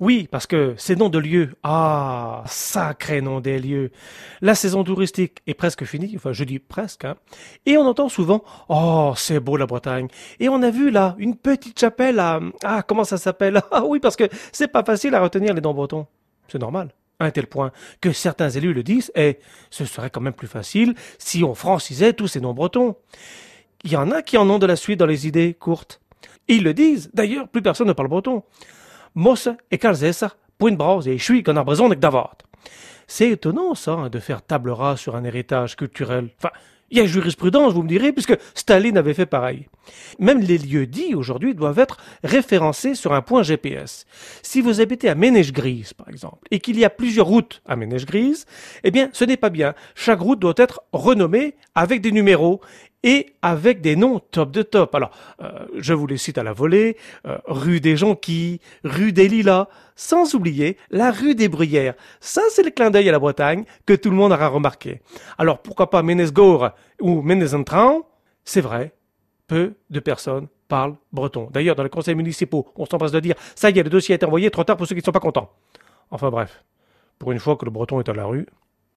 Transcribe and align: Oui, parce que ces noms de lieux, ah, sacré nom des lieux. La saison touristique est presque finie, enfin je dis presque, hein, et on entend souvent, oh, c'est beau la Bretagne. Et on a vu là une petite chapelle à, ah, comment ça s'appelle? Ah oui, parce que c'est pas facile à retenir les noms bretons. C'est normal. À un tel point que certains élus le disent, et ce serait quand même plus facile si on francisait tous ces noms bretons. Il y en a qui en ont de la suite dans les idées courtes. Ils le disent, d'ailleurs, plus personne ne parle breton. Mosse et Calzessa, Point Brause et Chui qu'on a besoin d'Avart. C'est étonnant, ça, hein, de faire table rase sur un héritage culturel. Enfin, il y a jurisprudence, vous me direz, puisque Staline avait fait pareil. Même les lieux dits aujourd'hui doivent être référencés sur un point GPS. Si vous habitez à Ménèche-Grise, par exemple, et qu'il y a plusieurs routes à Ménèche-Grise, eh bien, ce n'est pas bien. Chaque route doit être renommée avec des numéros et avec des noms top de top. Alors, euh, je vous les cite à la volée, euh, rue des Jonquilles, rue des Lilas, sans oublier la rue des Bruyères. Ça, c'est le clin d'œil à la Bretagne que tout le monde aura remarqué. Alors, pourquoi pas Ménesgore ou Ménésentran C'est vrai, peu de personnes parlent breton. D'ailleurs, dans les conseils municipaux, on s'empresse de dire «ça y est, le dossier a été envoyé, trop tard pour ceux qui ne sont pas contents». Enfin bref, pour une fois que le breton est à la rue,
Oui, 0.00 0.28
parce 0.30 0.46
que 0.46 0.74
ces 0.76 0.94
noms 0.94 1.08
de 1.08 1.18
lieux, 1.18 1.54
ah, 1.64 2.44
sacré 2.46 3.20
nom 3.20 3.40
des 3.40 3.58
lieux. 3.58 3.90
La 4.40 4.54
saison 4.54 4.84
touristique 4.84 5.38
est 5.48 5.54
presque 5.54 5.84
finie, 5.84 6.12
enfin 6.14 6.32
je 6.32 6.44
dis 6.44 6.60
presque, 6.60 7.04
hein, 7.04 7.16
et 7.66 7.76
on 7.76 7.82
entend 7.82 8.08
souvent, 8.08 8.44
oh, 8.68 9.12
c'est 9.16 9.40
beau 9.40 9.56
la 9.56 9.66
Bretagne. 9.66 10.06
Et 10.38 10.48
on 10.48 10.62
a 10.62 10.70
vu 10.70 10.90
là 10.90 11.16
une 11.18 11.34
petite 11.34 11.80
chapelle 11.80 12.20
à, 12.20 12.38
ah, 12.62 12.82
comment 12.82 13.04
ça 13.04 13.18
s'appelle? 13.18 13.60
Ah 13.70 13.84
oui, 13.84 14.00
parce 14.00 14.16
que 14.16 14.28
c'est 14.52 14.68
pas 14.68 14.82
facile 14.82 15.14
à 15.14 15.20
retenir 15.20 15.52
les 15.52 15.60
noms 15.60 15.74
bretons. 15.74 16.06
C'est 16.48 16.58
normal. 16.58 16.94
À 17.20 17.26
un 17.26 17.30
tel 17.30 17.46
point 17.46 17.70
que 18.00 18.12
certains 18.12 18.50
élus 18.50 18.72
le 18.72 18.82
disent, 18.82 19.12
et 19.14 19.38
ce 19.70 19.84
serait 19.84 20.10
quand 20.10 20.20
même 20.20 20.32
plus 20.32 20.48
facile 20.48 20.94
si 21.18 21.44
on 21.44 21.54
francisait 21.54 22.12
tous 22.12 22.28
ces 22.28 22.40
noms 22.40 22.54
bretons. 22.54 22.96
Il 23.84 23.92
y 23.92 23.96
en 23.96 24.10
a 24.10 24.22
qui 24.22 24.36
en 24.36 24.48
ont 24.48 24.58
de 24.58 24.66
la 24.66 24.76
suite 24.76 24.98
dans 24.98 25.06
les 25.06 25.26
idées 25.26 25.54
courtes. 25.54 26.00
Ils 26.48 26.64
le 26.64 26.72
disent, 26.72 27.10
d'ailleurs, 27.12 27.48
plus 27.48 27.62
personne 27.62 27.88
ne 27.88 27.92
parle 27.92 28.08
breton. 28.08 28.42
Mosse 29.14 29.48
et 29.70 29.78
Calzessa, 29.78 30.32
Point 30.58 30.72
Brause 30.72 31.08
et 31.08 31.18
Chui 31.18 31.42
qu'on 31.42 31.56
a 31.56 31.64
besoin 31.64 31.88
d'Avart. 31.90 32.36
C'est 33.06 33.30
étonnant, 33.30 33.74
ça, 33.74 33.92
hein, 33.92 34.10
de 34.10 34.18
faire 34.18 34.42
table 34.42 34.70
rase 34.70 34.98
sur 34.98 35.16
un 35.16 35.24
héritage 35.24 35.76
culturel. 35.76 36.28
Enfin, 36.38 36.50
il 36.90 36.98
y 36.98 37.00
a 37.00 37.06
jurisprudence, 37.06 37.72
vous 37.72 37.82
me 37.82 37.88
direz, 37.88 38.12
puisque 38.12 38.36
Staline 38.54 38.96
avait 38.96 39.14
fait 39.14 39.26
pareil. 39.26 39.66
Même 40.18 40.40
les 40.40 40.58
lieux 40.58 40.86
dits 40.86 41.14
aujourd'hui 41.14 41.54
doivent 41.54 41.78
être 41.78 41.98
référencés 42.24 42.94
sur 42.94 43.12
un 43.12 43.22
point 43.22 43.42
GPS. 43.42 44.06
Si 44.42 44.60
vous 44.60 44.80
habitez 44.80 45.08
à 45.08 45.14
Ménèche-Grise, 45.14 45.94
par 45.94 46.08
exemple, 46.08 46.46
et 46.50 46.60
qu'il 46.60 46.78
y 46.78 46.84
a 46.84 46.90
plusieurs 46.90 47.26
routes 47.26 47.62
à 47.66 47.76
Ménèche-Grise, 47.76 48.46
eh 48.84 48.90
bien, 48.90 49.10
ce 49.12 49.24
n'est 49.24 49.36
pas 49.36 49.50
bien. 49.50 49.74
Chaque 49.94 50.20
route 50.20 50.38
doit 50.38 50.54
être 50.56 50.82
renommée 50.92 51.54
avec 51.74 52.00
des 52.00 52.12
numéros 52.12 52.60
et 53.02 53.34
avec 53.42 53.80
des 53.80 53.96
noms 53.96 54.18
top 54.18 54.50
de 54.50 54.62
top. 54.62 54.94
Alors, 54.94 55.10
euh, 55.40 55.66
je 55.76 55.94
vous 55.94 56.06
les 56.06 56.16
cite 56.16 56.38
à 56.38 56.42
la 56.42 56.52
volée, 56.52 56.96
euh, 57.26 57.38
rue 57.46 57.80
des 57.80 57.96
Jonquilles, 57.96 58.60
rue 58.82 59.12
des 59.12 59.28
Lilas, 59.28 59.68
sans 59.94 60.34
oublier 60.34 60.76
la 60.90 61.10
rue 61.10 61.34
des 61.34 61.48
Bruyères. 61.48 61.94
Ça, 62.20 62.42
c'est 62.50 62.62
le 62.62 62.70
clin 62.70 62.90
d'œil 62.90 63.08
à 63.08 63.12
la 63.12 63.18
Bretagne 63.18 63.64
que 63.86 63.94
tout 63.94 64.10
le 64.10 64.16
monde 64.16 64.32
aura 64.32 64.48
remarqué. 64.48 65.00
Alors, 65.38 65.58
pourquoi 65.58 65.90
pas 65.90 66.02
Ménesgore 66.02 66.70
ou 67.00 67.22
Ménésentran 67.22 68.02
C'est 68.44 68.60
vrai, 68.60 68.92
peu 69.46 69.74
de 69.90 70.00
personnes 70.00 70.48
parlent 70.68 70.96
breton. 71.12 71.48
D'ailleurs, 71.50 71.76
dans 71.76 71.82
les 71.82 71.88
conseils 71.88 72.14
municipaux, 72.14 72.66
on 72.76 72.86
s'empresse 72.86 73.12
de 73.12 73.20
dire 73.20 73.34
«ça 73.54 73.70
y 73.70 73.78
est, 73.78 73.82
le 73.82 73.90
dossier 73.90 74.12
a 74.12 74.16
été 74.16 74.26
envoyé, 74.26 74.50
trop 74.50 74.64
tard 74.64 74.76
pour 74.76 74.86
ceux 74.86 74.94
qui 74.94 75.00
ne 75.00 75.04
sont 75.04 75.12
pas 75.12 75.20
contents». 75.20 75.50
Enfin 76.10 76.30
bref, 76.30 76.64
pour 77.18 77.32
une 77.32 77.38
fois 77.38 77.56
que 77.56 77.64
le 77.64 77.70
breton 77.70 78.00
est 78.00 78.08
à 78.08 78.12
la 78.12 78.26
rue, 78.26 78.46